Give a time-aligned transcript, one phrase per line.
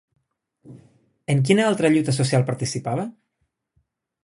[1.33, 3.07] En quina altra lluita social participava?